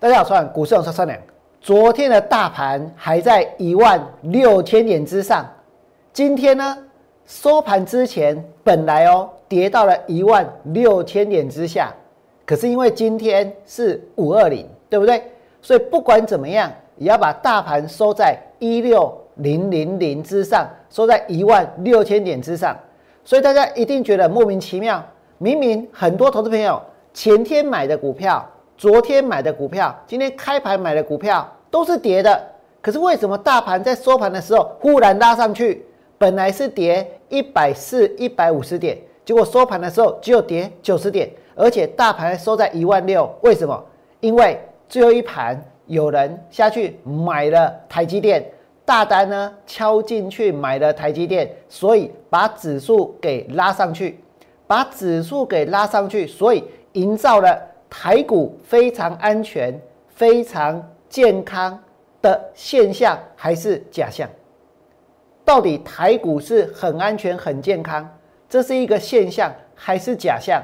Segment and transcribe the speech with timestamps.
[0.00, 1.18] 大家好，我是股市王三良。
[1.60, 5.44] 昨天的大盘还在一万六千点之上，
[6.10, 6.74] 今天呢
[7.26, 11.92] 收盘之前本来哦跌到了一万六千点之下，
[12.46, 15.22] 可是因为今天是五二零，对不对？
[15.60, 22.74] 所以不管怎么样，也要把大盘收在一六零零零之上，收在一万六千点之上。
[23.22, 25.04] 所以大家一定觉得莫名其妙，
[25.36, 26.80] 明明很多投资朋友
[27.12, 28.42] 前天买的股票。
[28.80, 32.42] 昨天买的股票，今天开盘买的股票都是跌的，
[32.80, 35.84] 可是为什么大盘在收盘的时候忽然拉上去？
[36.16, 43.30] 本来是跌一百四、一百五十点，结果收盘的时候只有跌九十点，而且大盘收在一万六。
[43.42, 43.84] 为什么？
[44.20, 48.42] 因为最后一盘有人下去买了台积电，
[48.86, 54.18] 大单呢敲进去买了台积电，所以把指数给拉上去，
[54.66, 57.66] 把指数给拉上去，所以营造了。
[57.90, 61.78] 台股非常安全、非常健康
[62.22, 64.26] 的现象还是假象？
[65.44, 68.08] 到底台股是很安全、很健康，
[68.48, 70.62] 这是一个现象还是假象？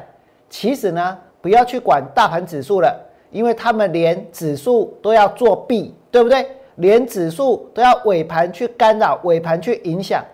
[0.48, 2.96] 其实呢，不要去管大盘指数了，
[3.32, 6.46] 因为他们连指数都要作弊，对不对？
[6.76, 10.24] 连指数都要尾盘去干扰、尾盘去影响。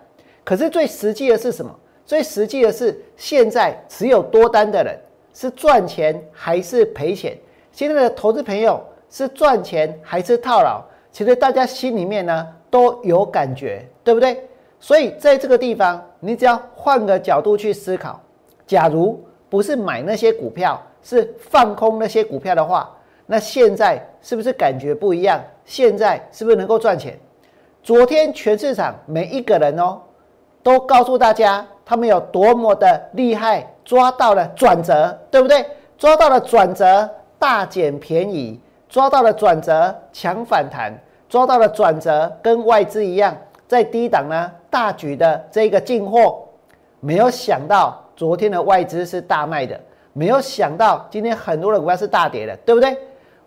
[0.44, 1.74] 可是最实际的是什么？
[2.04, 4.98] 最实际的是现在持有多单的人。
[5.32, 7.36] 是赚钱还是赔钱？
[7.72, 10.82] 现在的投资朋友是赚钱还是套牢？
[11.10, 14.46] 其实大家心里面呢都有感觉，对不对？
[14.80, 18.20] 所以在这个地方，你只要换个角度去思考：
[18.66, 22.90] 假如不是买那些股票，是放空那些股票的话，
[23.26, 25.42] 那现在是不是感觉不一样？
[25.64, 27.18] 现在是不是能够赚钱？
[27.82, 30.00] 昨天全市场每一个人哦，
[30.62, 33.66] 都告诉大家他们有多么的厉害。
[33.84, 35.66] 抓到了转折，对不对？
[35.98, 38.56] 抓到了转折，大捡便宜；
[38.88, 40.92] 抓到了转折，强反弹；
[41.28, 43.36] 抓到了转折，跟外资一样，
[43.66, 46.44] 在低档呢大举的这个进货。
[47.00, 49.78] 没有想到昨天的外资是大卖的，
[50.12, 52.96] 没有想到今天很多的股票是大跌的，对不对？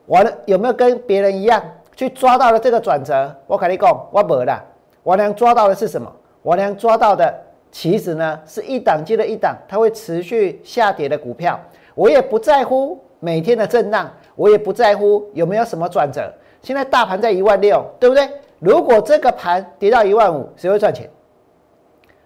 [0.06, 1.64] 我有没有跟别人一样
[1.96, 3.34] 去抓到了这个转折？
[3.48, 4.62] 我跟你讲，我没了。
[5.02, 6.12] 我能抓到的是什么？
[6.46, 7.34] 我娘抓到的。
[7.72, 11.60] 其实呢，是一档接着一档，它会持续下跌的股票。
[11.94, 16.32] 我也不在乎每天的震荡，我也不在乎有没有什么转折。
[16.62, 18.30] 现在大盘在一万六，对不对？
[18.60, 21.10] 如果这个盘跌到一万五，谁会赚钱？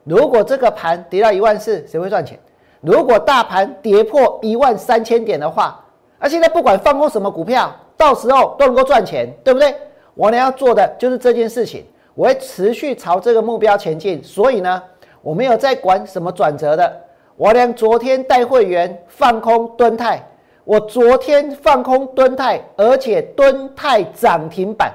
[0.03, 2.37] 如果这个盘跌到一万四，谁会赚钱？
[2.81, 5.83] 如果大盘跌破一万三千点的话，
[6.19, 9.73] 而现在不管放空什么股票，到时候都能够赚钱，对不对？
[10.13, 11.85] 我呢要做的就是这件事情，
[12.19, 14.21] 我会持续朝这个目标前进。
[14.21, 14.83] 所以呢。
[15.21, 17.01] 我没有在管什么转折的，
[17.35, 20.25] 我连昨天带会员放空蹲泰，
[20.63, 24.93] 我昨天放空蹲泰，而且蹲泰涨停板。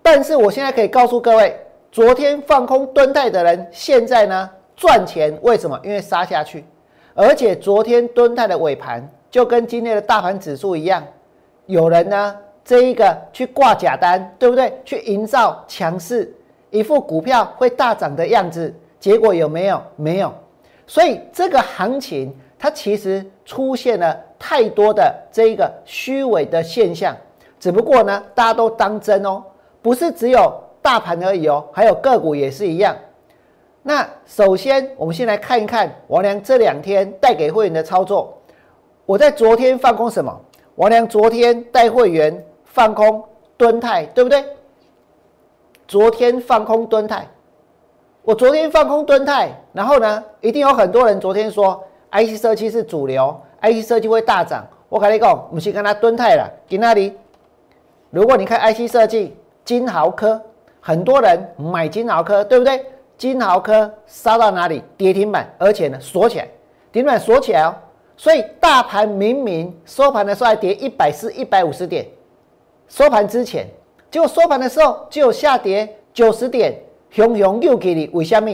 [0.00, 1.54] 但是我现在可以告诉各位，
[1.92, 5.38] 昨天放空蹲泰的人，现在呢赚钱？
[5.42, 5.78] 为什么？
[5.84, 6.64] 因为杀下去，
[7.12, 11.06] 而且昨天蹲泰的尾盘就跟今天的大盘指数一样，
[11.66, 12.34] 有人呢
[12.64, 14.72] 这一个去挂假单，对不对？
[14.84, 16.32] 去营造强势。
[16.70, 19.82] 一副股票会大涨的样子，结果有没有？
[19.96, 20.32] 没有。
[20.86, 27.16] 所以这个行情它其实出现了太多的这一个虚伪的现象。
[27.58, 29.42] 只不过呢，大家都当真哦，
[29.82, 32.96] 不是只有大盘而已哦，还有个股也是一样。
[33.82, 38.38] 那首先我们先来看一看王良这两天带给会员的操作。
[39.06, 40.40] 我在昨天放空什么？
[40.76, 43.22] 王良昨天带会员放空
[43.56, 44.44] 蹲泰，对不对？
[45.86, 47.26] 昨天放空蹲泰，
[48.22, 51.82] 我昨天放空蹲泰，然后呢，一定有很多人昨天说
[52.12, 54.64] IC 设计是主流，IC 设计会大涨。
[54.88, 57.16] 我跟你讲，不是跟他蹲泰了，在那里。
[58.10, 60.40] 如果你看 IC 设计，金豪科，
[60.80, 62.84] 很多人买金豪科，对不对？
[63.18, 64.82] 金豪科杀到哪里？
[64.96, 66.44] 跌停板，而且呢锁起来，
[66.90, 67.74] 跌停板锁起来哦。
[68.16, 72.06] 所以大盘明明收盘的时候还跌一百四、一百五十点，
[72.90, 73.66] 收盘之前。
[74.10, 76.74] 结果收盘的时候就下跌九十点，
[77.08, 78.50] 熊熊又给你为什么？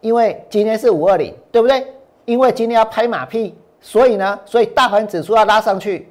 [0.00, 1.84] 因为今天是五二零，对不对？
[2.26, 6.08] 因为今天要拍马屁，所以呢，所以大盘指数要拉上去，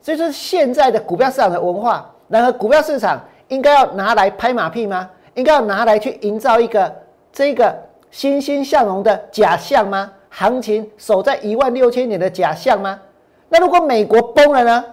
[0.00, 2.08] 这就是现在的股票市场的文化。
[2.28, 5.10] 然而，股票市场应该要拿来拍马屁吗？
[5.34, 6.94] 应该要拿来去营造一个
[7.32, 7.76] 这个
[8.10, 10.12] 欣欣向荣的假象吗？
[10.30, 13.00] 行情守在一万六千点的假象吗？
[13.48, 14.84] 那如果美国崩了呢？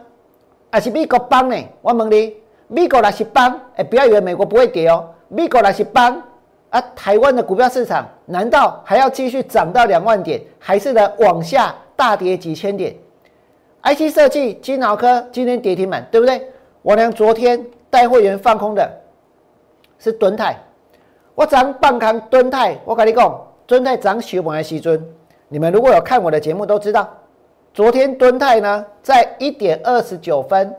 [0.74, 1.56] 还是美国帮呢？
[1.84, 2.36] 我问你。
[2.68, 5.08] 美国那是帮，哎，不要以为美国不会跌哦。
[5.28, 6.20] 美国那是帮
[6.72, 12.96] 啊，台湾的股票市场难道还要继续涨到两万点，还是呢往下大跌几千点
[13.84, 16.42] ？IC 设计、金脑科今天跌停板，对不对？
[16.82, 18.92] 我娘昨天带会员放空的
[20.00, 20.58] 是敦泰，
[21.36, 25.00] 我涨半康敦泰，我跟你讲，敦泰涨血本来西尊，
[25.50, 27.08] 你们如果有看我的节目都知道，
[27.74, 30.76] 昨天敦泰呢在一点二十九分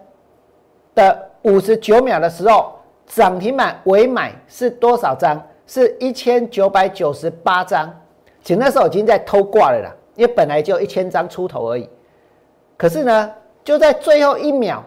[0.95, 2.73] 的五十九秒的时候，
[3.07, 5.43] 涨停板尾买是多少张？
[5.67, 7.93] 是一千九百九十八张，
[8.43, 11.89] 其实那时候已经在偷挂了啦，因为本来就一千张出头而已。
[12.77, 13.33] 可是呢，
[13.65, 14.85] 就在最后一秒，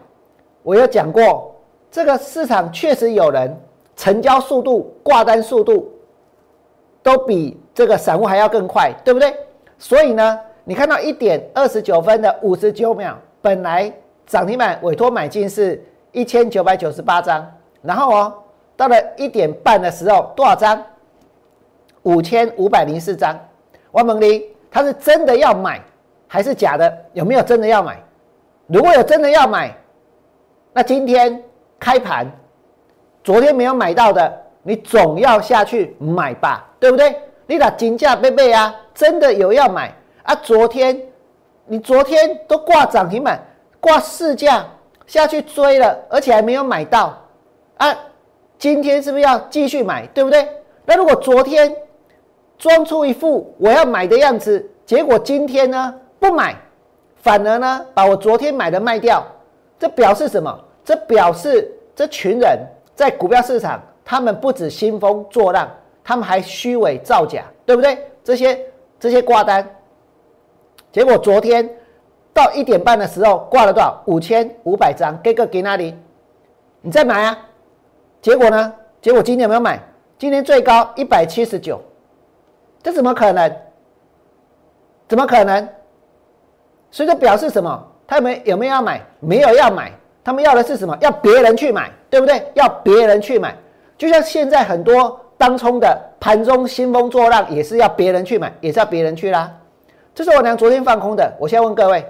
[0.62, 1.54] 我有讲过，
[1.90, 3.54] 这个市场确实有人
[3.96, 5.92] 成交速度、挂单速度
[7.02, 9.34] 都比这个散户还要更快，对不对？
[9.78, 13.90] 所以呢，你看到一点二十九分的五十九秒，本来
[14.26, 15.82] 涨停板委托买进是
[16.12, 17.50] 一千九百九十八张，
[17.80, 18.34] 然后哦，
[18.76, 20.84] 到了一点半的时候多少张？
[22.02, 23.34] 五千五百零四张。
[23.92, 25.80] 王猛林他是真的要买。
[26.26, 26.94] 还是假的？
[27.14, 27.98] 有没有真的要买？
[28.66, 29.74] 如果有真的要买，
[30.74, 31.42] 那今天
[31.80, 32.30] 开盘，
[33.24, 37.16] 昨天没有买到的，你总要下去买吧，对不对？
[37.46, 39.90] 你打金价贝贝啊，真的有要买
[40.28, 40.34] 啊？
[40.42, 41.00] 昨天
[41.64, 43.42] 你昨天都挂涨停板，
[43.80, 44.66] 挂市价
[45.06, 47.18] 下去追了，而且还没有买到
[47.78, 47.96] 啊？
[48.58, 50.06] 今天是不是要继续买？
[50.08, 50.46] 对不对？
[50.84, 51.74] 那如果昨天
[52.58, 55.94] 装出一副我要买的样子，结果今天呢？
[56.20, 56.56] 不买，
[57.16, 59.24] 反而呢把我昨天买的卖掉，
[59.78, 60.58] 这表示什么？
[60.84, 62.58] 这表示这群人
[62.94, 65.70] 在股票市场，他们不止兴风作浪，
[66.02, 67.96] 他们还虚伪造假，对不对？
[68.24, 68.60] 这些
[68.98, 69.64] 这些挂单，
[70.90, 71.68] 结果昨天
[72.32, 74.02] 到一点半的时候挂了多少？
[74.06, 75.94] 五千五百张，给个给那里？
[76.80, 77.38] 你再买啊？
[78.22, 78.72] 结果呢？
[79.00, 79.80] 结果今天有没有买？
[80.18, 81.80] 今天最高一百七十九，
[82.82, 83.48] 这怎么可能？
[85.06, 85.68] 怎么可能？
[86.90, 87.86] 所以这表示什么？
[88.06, 89.00] 他们有没有要买？
[89.20, 89.92] 没有要买。
[90.24, 90.96] 他们要的是什么？
[91.00, 92.50] 要别人去买，对不对？
[92.54, 93.56] 要别人去买。
[93.96, 99.57] 就像现在很多当冲的盘中兴风作浪，也是要别人去买，也是要别人去啦。
[100.18, 101.32] 这是我娘昨天放空的。
[101.38, 102.04] 我现在问各位，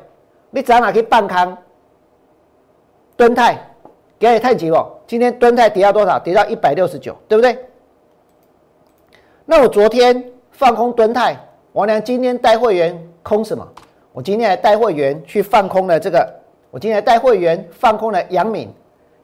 [0.49, 1.55] 你在哪可以半康？
[3.19, 3.59] 敦泰，
[4.19, 4.91] 给也太急了。
[5.07, 6.19] 今天敦泰跌到多少？
[6.19, 7.59] 跌到一百六十九，对不对？
[9.45, 11.37] 那我昨天放空敦泰，
[11.71, 13.69] 我娘今天带会员空什么？
[14.15, 16.27] 我今天还带会员去放空了这个，
[16.71, 18.73] 我今天来带会员放空了阳明，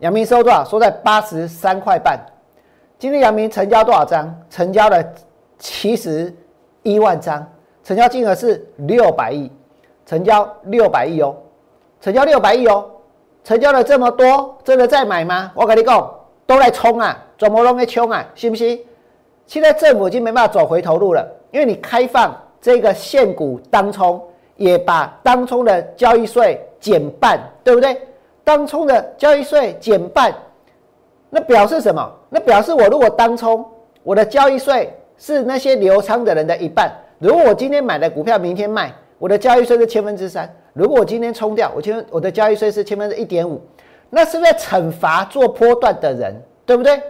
[0.01, 0.63] 阳明收多少？
[0.63, 2.21] 收在八十三块半。
[2.99, 4.39] 今天阳明成交多少张？
[4.51, 5.03] 成交了
[5.59, 6.31] 七十
[6.83, 7.51] 一万张，
[7.85, 9.49] 成交金额是六百亿，
[10.05, 11.37] 成交六百亿哦，
[12.01, 12.85] 成交六百亿哦，
[13.45, 15.53] 成交了这么多，真的在买吗？
[15.55, 16.13] 我跟你讲，
[16.47, 18.27] 都在冲啊，怎么弄来冲啊？
[18.35, 18.81] 信不信？
[19.47, 24.21] 现在政府已经没办法走回头路了，因为你开放这个现股当冲。
[24.57, 28.01] 也把当冲的交易税减半，对不对？
[28.45, 30.33] 当冲的交易税减半，
[31.29, 32.09] 那表示什么？
[32.31, 33.67] 那表示我如果当冲，
[34.05, 36.89] 我的交易税是那些流仓的人的一半。
[37.25, 40.47] 如果我今天买的股票，明天卖，我的交易税是千分之三。
[40.75, 43.59] 如果我今天冲掉，我千我的交易税是千分之一点五，
[44.11, 46.35] 那是不是惩罚做波段的人？
[46.67, 47.03] 对不对？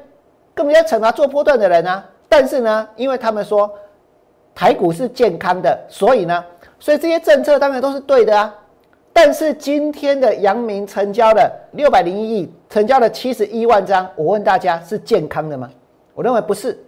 [0.55, 2.09] 更不要惩罚做波段的人啊！
[2.29, 3.69] 但是呢，因为他们说
[4.55, 6.45] 台股是健康的，所以呢。
[6.79, 8.55] 所以这些政策当然都是对的啊，
[9.13, 15.69] 但是今天的阳明成交了六百零一亿，成交了七十一万张，我问大家是健康的吗？
[16.15, 16.79] 我认为不是。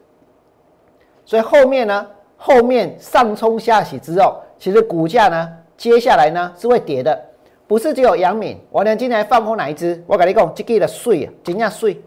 [1.25, 2.07] 所以后面呢，
[2.37, 7.19] 后面上冲下洗之后，其实股价呢，接下来呢是会跌的，
[7.67, 8.59] 不是只有阳敏。
[8.71, 10.03] 王良今天放空哪一只？
[10.07, 12.01] 我跟你讲，这个的税啊，怎样税？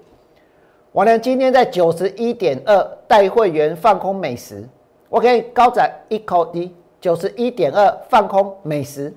[0.94, 4.68] 王良今天在九十一点二带会员放空美食，
[5.10, 6.76] 我可以高涨一口低。
[7.02, 9.14] 九十一点二放空美食，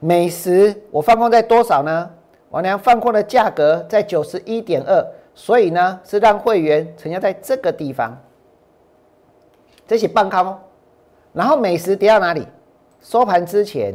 [0.00, 2.10] 美食我放空在多少呢？
[2.50, 8.18] 王良放空的价格在九十一点二，所以呢是让会员成交在这个地方，
[9.86, 10.56] 这是半空。
[11.32, 12.46] 然后美食跌到哪里？
[13.00, 13.94] 收盘之前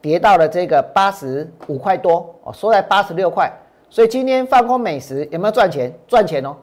[0.00, 3.50] 跌到了这个八十五块多哦，收在八十六块。
[3.88, 5.92] 所以今天放空美食有没有赚钱？
[6.06, 6.54] 赚钱哦！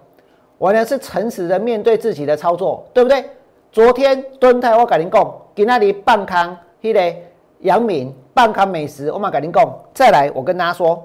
[0.58, 3.26] 我呢是诚实的面对自己的操作，对不对？
[3.72, 7.20] 昨天敦泰我跟您讲，今那里半康，迄个
[7.62, 9.80] 阳明半康美食，我嘛跟您讲。
[9.94, 11.04] 再来，我跟大家说，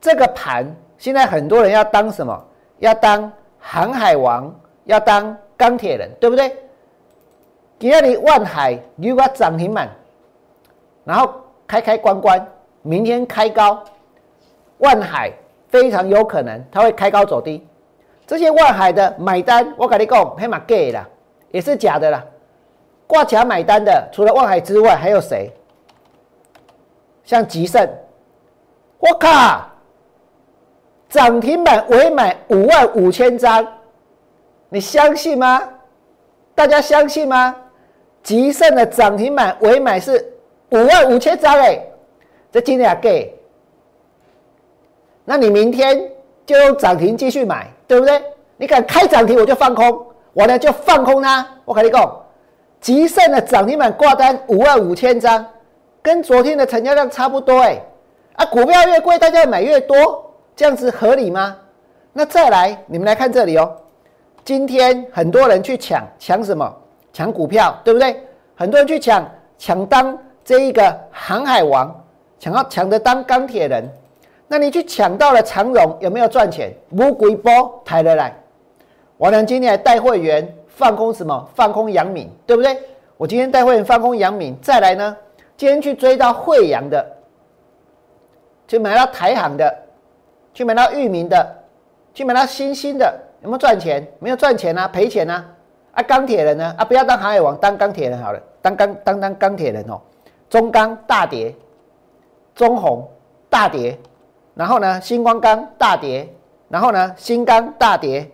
[0.00, 0.64] 这个盘
[0.96, 2.44] 现在很多人要当什么？
[2.78, 4.54] 要当航海王，
[4.84, 6.54] 要当钢铁人，对不对？
[7.78, 9.88] 今那里万海如果涨停板，
[11.04, 11.30] 然后
[11.66, 12.46] 开开关关，
[12.82, 13.82] 明天开高，
[14.78, 15.32] 万海
[15.68, 17.66] 非常有可能它会开高走低。
[18.26, 21.06] 这些万海的买单，我跟你讲，黑马给啦。
[21.50, 22.24] 也是假的啦，
[23.06, 25.50] 挂起来买单的，除了万海之外，还有谁？
[27.24, 27.88] 像吉盛，
[28.98, 29.70] 我靠，
[31.08, 33.66] 涨停板尾买五万五千张，
[34.68, 35.62] 你相信吗？
[36.54, 37.54] 大家相信吗？
[38.22, 40.32] 吉盛的涨停板尾买是
[40.70, 41.78] 五万五千张哎，
[42.50, 43.32] 这今天给，
[45.24, 46.10] 那你明天
[46.44, 48.20] 就用涨停继续买，对不对？
[48.56, 51.46] 你敢开涨停我就放空，我呢就放空它。
[51.64, 52.20] 我跟你讲，
[52.80, 55.46] 吉盛的涨停板挂单五万五千张，
[56.02, 57.80] 跟昨天的成交量差不多哎。
[58.34, 61.56] 啊，股票越贵，大家买越多，这样子合理吗？
[62.12, 63.76] 那再来，你们来看这里哦。
[64.46, 66.72] 今天很多人去抢抢什么？
[67.12, 68.16] 抢股票，对不对？
[68.54, 71.92] 很多人去抢抢当这一个航海王，
[72.38, 73.84] 抢要抢着当钢铁人。
[74.46, 76.72] 那你去抢到了长荣，有没有赚钱？
[76.92, 78.32] 无鬼波抬得来。
[79.16, 81.48] 我呢今天还带会员放空什么？
[81.56, 82.78] 放空杨敏，对不对？
[83.16, 85.16] 我今天带会员放空杨敏，再来呢，
[85.56, 87.04] 今天去追到惠阳的，
[88.68, 89.76] 去买到台行的，
[90.54, 91.52] 去买到域名的，
[92.14, 93.12] 去买到新兴的，
[93.42, 94.06] 有没有赚钱？
[94.18, 95.44] 没有赚钱啊，赔钱啊！
[95.92, 96.74] 啊，钢铁人呢？
[96.76, 100.00] 啊，不要当航海王，当钢铁人好了，当钢当当钢铁人哦。
[100.48, 101.54] 中钢大跌，
[102.54, 103.08] 中红
[103.48, 103.98] 大跌，
[104.54, 106.28] 然后呢，星光钢大跌，
[106.68, 108.30] 然后呢，新钢大跌。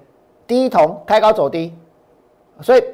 [0.46, 1.74] 第一铜开高走低，
[2.60, 2.84] 所以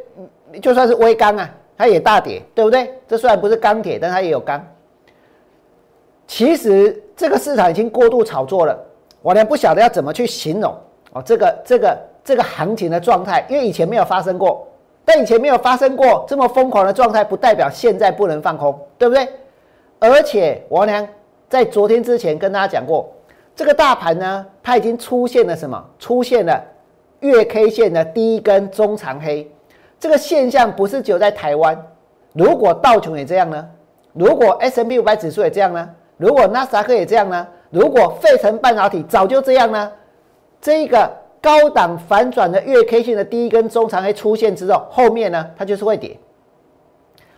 [0.60, 2.92] 就算是微钢啊，它也大跌，对不对？
[3.08, 4.64] 这虽然不是钢铁，但它也有钢。
[6.26, 8.78] 其实这个市场已经过度炒作了，
[9.22, 10.76] 我连不晓得要怎么去形容
[11.12, 14.66] 哦，这个这个这个行情的状态，因为以前没有发生过，
[15.04, 19.28] 但以前没有发生过这么疯狂的状态，不代表现在不能放空，对不对？
[19.98, 21.06] 而且王良
[21.48, 23.10] 在昨天之前跟大家讲过，
[23.56, 25.84] 这个大盘呢，它已经出现了什么？
[25.98, 26.62] 出现了。
[27.20, 29.50] 月 K 线的第一根中长黑，
[29.98, 31.76] 这个现象不是只有在台湾。
[32.32, 33.68] 如果道琼也这样呢？
[34.12, 35.90] 如果 S M P 五百指数也这样呢？
[36.16, 37.44] 如果纳斯达克也这样呢？
[37.70, 39.90] 如果费城半导体早就这样呢？
[40.60, 41.10] 这个
[41.40, 46.18] 高档反转的月 K 线的第一根中长黑出现之后，后面呢它就是会跌，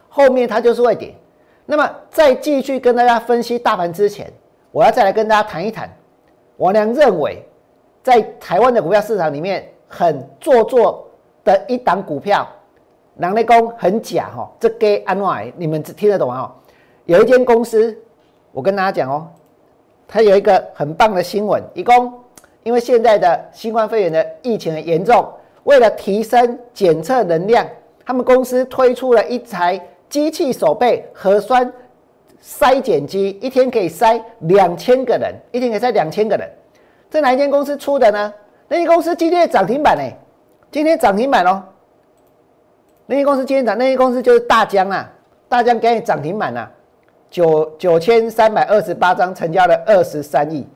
[0.08, 1.14] 后面它就是会跌。
[1.66, 4.32] 那么在继续跟大家分析大盘之前，
[4.72, 5.88] 我要再来跟大家谈一谈，
[6.56, 7.44] 我俩认为。
[8.02, 11.06] 在台湾的股票市场里面，很做作
[11.44, 12.48] 的一档股票，
[13.18, 16.50] 人类公很假哈，这给安外，你们听得懂啊？
[17.04, 17.94] 有一间公司，
[18.52, 19.28] 我跟大家讲哦，
[20.08, 22.10] 它有一个很棒的新闻，一共
[22.62, 25.26] 因为现在的新冠肺炎的疫情很严重，
[25.64, 27.66] 为了提升检测能量，
[28.04, 31.72] 他们公司推出了一台机器手背核酸
[32.42, 36.48] 筛检机，一天可以筛两千个人，一天可以筛两千个人。
[37.10, 38.32] 这哪一间公司出的呢？
[38.68, 40.02] 那间公司今天涨停板呢？
[40.70, 41.62] 今天涨停板哦。
[43.06, 45.10] 那间公司今天涨，那间公司就是大江啊，
[45.48, 46.70] 大江给你涨停板啊，
[47.30, 50.66] 九九千三百二十八张，成交了二十三亿。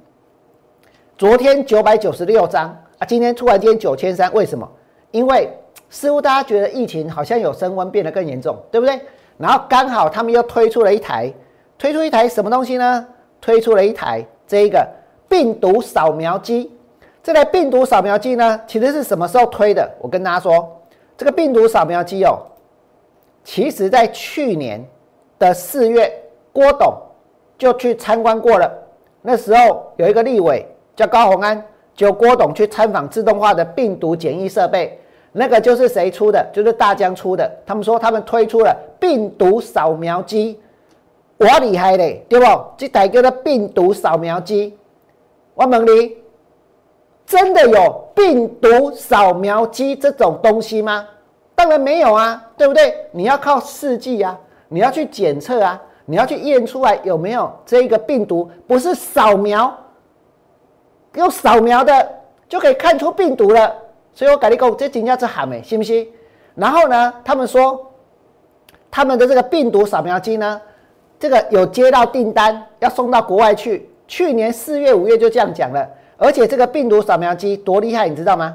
[1.25, 2.65] 昨天九百九十六张
[2.99, 4.71] 啊，今天突然间九千三，为什么？
[5.11, 5.49] 因为
[5.89, 9.01] 似乎大家觉得疫情好像有升温，变得更严重，对不对？
[9.39, 11.33] 然后刚好他们又推出了一台，
[11.79, 13.07] 推出一台什么东西呢？
[13.41, 14.87] 推出了一台这一个。
[15.27, 16.71] 病毒扫描机，
[17.23, 19.91] 这台病毒扫描机呢，其实是什么时候推的？
[20.03, 20.79] 我跟大家说，
[21.17, 22.39] 这个病毒扫描机哦，
[23.43, 24.87] 其实在去年
[25.39, 26.13] 的四月，
[26.53, 26.95] 郭董
[27.57, 28.71] 就去参观过了。
[29.23, 30.67] 那时候有一个立委
[30.97, 31.63] 叫高鸿安，
[31.95, 34.99] 就郭董去参访自动化的病毒检疫设备，
[35.33, 36.45] 那个就是谁出的？
[36.53, 37.51] 就是大疆出的。
[37.67, 40.59] 他们说他们推出了病毒扫描机，
[41.37, 42.47] 我厉害嘞，对不？
[42.77, 44.77] 这台叫做病毒扫描机。
[45.55, 46.17] 我问你，
[47.27, 51.07] 真的有病毒扫描机这种东西吗？
[51.55, 52.93] 当然没有啊，对不对？
[53.13, 59.73] 你要靠试剂啊，你要去检测啊，你要去验出来有没有这个病毒，不是扫描，
[61.15, 62.09] 用扫描的
[62.49, 63.75] 就可以看出病毒了。
[64.13, 66.07] 所以我跟你讲，这真正是喊的，信不信？
[66.55, 67.93] 然后呢，他们说
[68.91, 70.61] 他们的这个病毒扫描机呢，
[71.19, 73.89] 这个有接到订单，要送到国外去。
[74.07, 78.55] 去年四月、五月就这样讲了，而且这个病毒扫描机多厉害，你知道吗？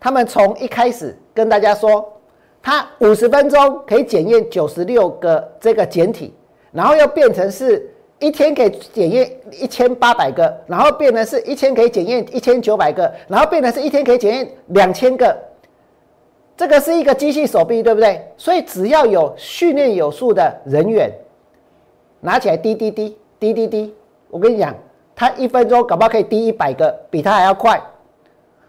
[0.00, 2.12] 他们从一开始跟大家说，
[2.62, 6.34] 它五十分钟可以检验九十六个这个简体，
[6.72, 15.36] 然后又变成是一天可以检验一千八百个，然后变成是一天可以检验一千九百个，然后变成是一天可以检验两千个。
[16.56, 18.26] 这个是一个机器手臂，对不对？
[18.36, 21.10] 所以只要有训练有素的人员，
[22.20, 23.94] 拿起来滴滴滴滴滴滴，
[24.30, 24.74] 我跟你讲。
[25.18, 27.80] 他一分钟搞不好可以滴一百个，比他还要快。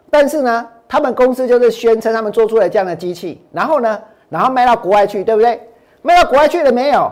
[0.09, 5.59] 但是呢，他们公司就是宣称他们做出了这样的机器，然后呢，然后卖到国外去，对不对？
[6.01, 7.11] 卖到国外去了没有？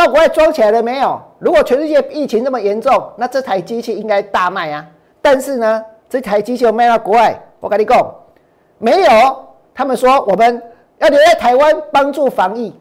[0.00, 1.20] 到国外装起来了没有？
[1.38, 4.86] 如果全世界疫情这么严重，那这台机器应该大卖啊。
[5.20, 8.14] 但是呢，这台机器卖到国外，我跟你讲，
[8.78, 9.10] 没有。
[9.74, 10.62] 他们说我们
[10.98, 12.74] 要留在台湾帮助防疫，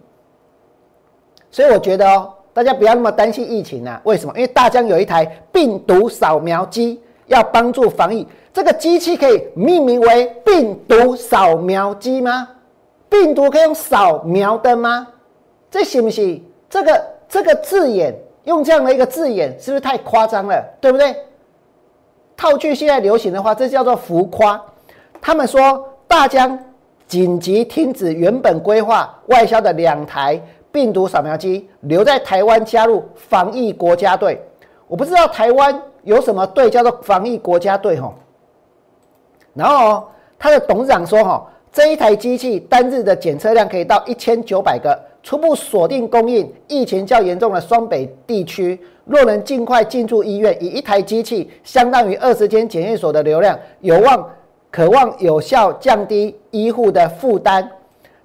[1.51, 3.99] 所以我觉得哦，大家不要那么担心疫情啊。
[4.03, 4.33] 为什么？
[4.35, 8.27] 因为大疆有一台病毒扫描机，要帮助防疫。
[8.53, 12.49] 这个机器可以命名为病毒扫描机吗？
[13.09, 15.07] 病毒可以用扫描的吗？
[15.71, 16.43] 这行不行？
[16.69, 20.63] 这个这个字眼用这样的一个字眼，是不是太夸张了？
[20.79, 21.15] 对不对？
[22.37, 24.61] 套句现在流行的话，这叫做浮夸。
[25.21, 26.57] 他们说大疆
[27.07, 34.41] 紧急停止原本规划外销的两台病毒扫描机，留在台湾加入防疫国家队。
[34.87, 38.13] 我不知道台湾有什么队叫做防疫国家队吼。
[39.53, 40.07] 然后
[40.37, 48.79] 他的董事长说：“哈，这一台机器单日的检测量可以到一千九百个，初步锁定供应疫情较严重的双北地区。
[49.05, 54.29] 若能尽快进驻医院，以一台机器相当于二十间检验所的流量，有望
[54.69, 57.69] 渴望有效降低医护的负担。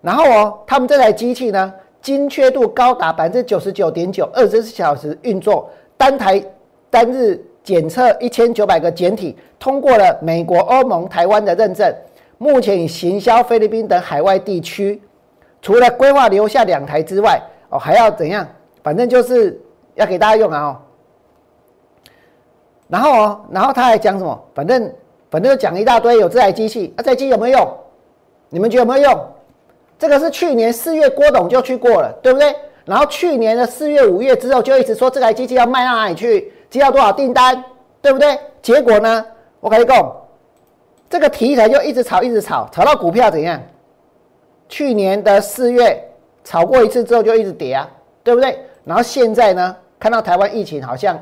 [0.01, 1.73] 然后哦，他们这台机器呢，
[2.03, 6.43] 精确度高达百分之九十九点九，二十四小时运作，单台
[6.91, 11.91] 单日。”检测一千九百个检体，通过了美国、欧盟、台湾的认证。
[12.37, 15.01] 目前已行销菲律宾等海外地区。
[15.65, 17.41] 除了规划留下两台之外，
[17.71, 18.47] 哦，还要怎样？
[18.83, 19.59] 反正就是
[19.95, 20.61] 要给大家用啊！
[20.61, 20.77] 哦，
[22.87, 24.45] 然后哦，然后他还讲什么？
[24.55, 24.93] 反正
[25.31, 27.77] 反正讲一大堆，有这台机器，啊，这台机有没有用？
[28.51, 29.27] 你们觉得有没有用？
[29.99, 32.55] 这个是去年四月郭董就去过了，对不对？
[32.85, 36.53] 然后去年的四月、五月之后，就一直说这台机器要卖到哪里去。
[36.69, 37.65] 接到多少订单，
[38.03, 38.39] 对不对？
[38.61, 39.25] 结果呢？
[39.61, 40.15] 我跟你讲，
[41.09, 43.59] 这个题材就一直炒，一直炒，炒到股票怎样？
[44.69, 46.03] 去年的四月
[46.43, 47.89] 炒过一次之后就一直跌啊，
[48.23, 48.59] 对不对？
[48.85, 51.19] 然后现在呢，看到台湾疫情好像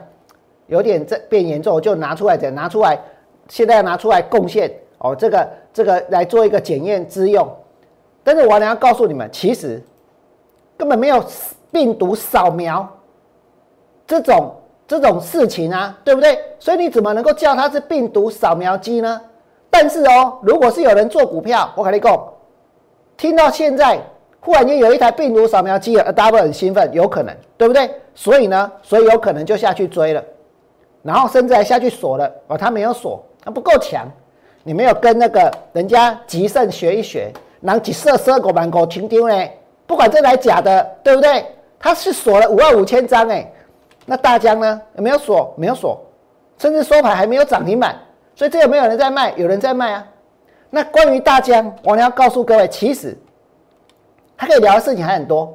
[0.66, 2.98] 有点在变严重，就拿出来讲，拿出来，
[3.48, 7.48] 现在要拿出来贡献哦，这个这个来做一个检验之用。
[8.24, 9.82] 但是我要告诉你们，其实
[10.76, 11.24] 根本没有
[11.70, 12.88] 病毒扫描
[14.06, 14.54] 这种。
[14.84, 16.38] 这种事情啊，对不对？
[16.58, 19.18] 所以你怎么能够叫它是病毒扫描机呢？
[19.70, 22.31] 但是哦，如果是有人做股票，我跟你讲，
[23.22, 24.00] 听到现在
[24.40, 27.88] 忽然间有一台病毒扫描机了，double 很兴奋，有可能，对不对？
[28.16, 30.20] 所以呢，所以有可能就下去追了，
[31.04, 34.10] 然后甚至还下去锁了哦，他没有锁，他不够强，
[34.64, 39.48] 你没有跟那个人家吉盛学一学，然后几色色狗满口情丢呢？
[39.86, 41.46] 不管这台假的，对不对？
[41.78, 43.48] 他是锁了五万五千张哎。
[44.04, 44.82] 那大疆呢？
[44.96, 45.54] 有没有锁？
[45.56, 46.04] 没有锁，
[46.58, 47.96] 甚至收盘还没有涨停板，
[48.34, 49.32] 所以这有没有人在卖？
[49.36, 50.08] 有人在卖啊。
[50.74, 53.14] 那关于大疆，我要告诉各位，其实
[54.38, 55.54] 他可以聊的事情还很多。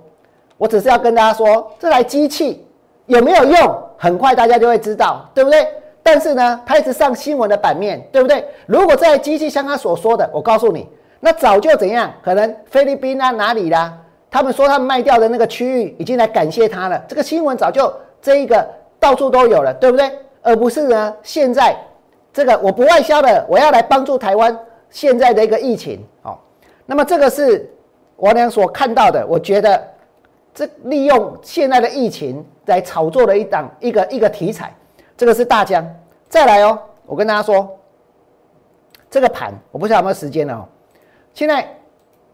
[0.58, 2.64] 我只是要跟大家说，这台机器
[3.08, 5.68] 有没有用，很快大家就会知道，对不对？
[6.04, 8.48] 但是呢，它一直上新闻的版面，对不对？
[8.68, 10.88] 如果这台机器像他所说的，我告诉你，
[11.20, 12.14] 那早就怎样？
[12.24, 13.98] 可能菲律宾啊哪里啦？
[14.30, 17.04] 他们说他们卖掉的那个区域已经来感谢他了。
[17.08, 17.92] 这个新闻早就。
[18.20, 18.68] 这一个
[19.00, 20.12] 到处都有了，对不对？
[20.42, 21.78] 而不是呢，现在
[22.34, 24.58] 这个我不外销的，我要来帮助台湾
[24.90, 26.38] 现在的一个疫情哦。
[26.86, 27.70] 那么这个是
[28.16, 29.88] 我俩所看到的，我觉得
[30.54, 34.74] 这利用现在的疫情来炒作的一档一个一个题材，
[35.16, 35.86] 这个是大疆。
[36.30, 37.78] 再来哦，我跟大家说，
[39.10, 40.66] 这个盘我不知道有没有时间了哦。
[41.34, 41.68] 现在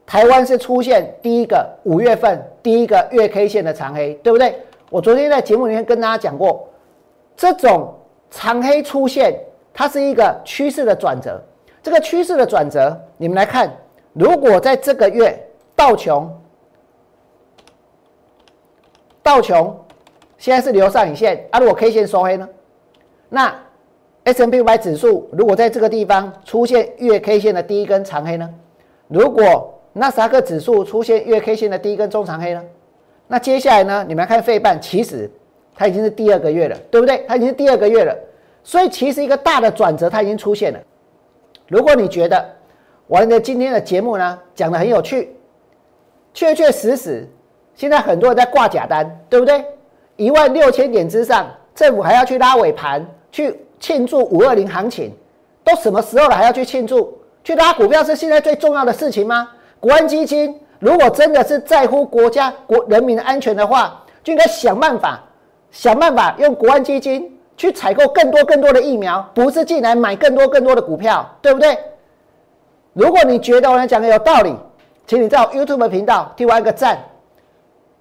[0.06, 4.56] 台湾是出现第一个五月份第一个月 K 线的长黑，对不对？
[4.90, 6.70] 我昨天在节目里面跟大家讲过，
[7.36, 7.94] 这种
[8.30, 9.38] 长黑出现，
[9.74, 11.44] 它是一个趋势的转折。
[11.84, 13.70] 这个趋势的转折，你们来看，
[14.14, 15.38] 如果在这个月
[15.76, 16.34] 道琼
[19.22, 19.78] 道琼
[20.38, 22.48] 现在是留上影线，啊，如果 K 线收黑呢？
[23.28, 23.54] 那
[24.24, 28.50] S M P 五百指数如果在这个地方出现月 K 线的第一根长黑呢？
[29.10, 32.64] 如果纳斯达克指数出现月 K 线的第一根中长黑呢？
[33.28, 34.06] 那接下来呢？
[34.08, 35.30] 你们来看费半，其实
[35.76, 37.26] 它已经是第二个月了，对不对？
[37.28, 38.16] 它已经是第二个月了，
[38.64, 40.80] 所以其实一个大的转折它已经出现了。
[41.68, 42.46] 如果你觉得
[43.08, 45.36] 我的今天的节目呢讲的很有趣，
[46.34, 47.28] 确确实实，
[47.76, 49.64] 现在很多人在挂假单，对不对？
[50.16, 55.12] 一万六千点之上，政府还要去拉尾盘，去庆祝五二零行情，
[55.64, 57.18] 都什么时候了还要去庆祝？
[57.44, 59.50] 去拉股票是现在最重要的事情吗？
[59.80, 60.60] 国安基金。
[60.80, 65.24] 如果真的是在乎国家国人民的安全的话，就应该想办法，
[65.72, 71.78] 想办法用国安基金去采购更多更多的疫苗，不是进来买更多更多的股票，对不对？
[72.94, 74.56] 如果你觉得我讲的有道理，
[75.08, 76.98] 请你在 YouTube 频道替我按个赞。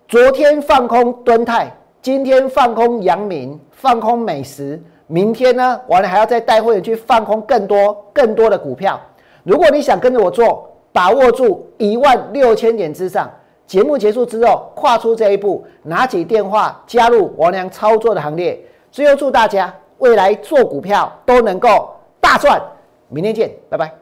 [0.08, 9.00] 昨天放空敦泰，今天放空阳明，放空美食，明天呢，我呢还要再带会员去放空更多更多的股票。
[9.42, 13.30] 如果你想跟着我做，把握住一万六千点之上，
[13.66, 18.60] 节目结束之后跨出这一步，拿起电话加入王良操作的行列。
[18.92, 22.60] 最后祝大家未来做股票都能够大赚。
[23.08, 23.92] 明天见，拜拜。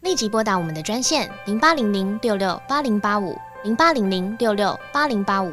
[0.00, 5.52] 立即拨打我们的专线零八零零六六八零八五零八零零六六八零八五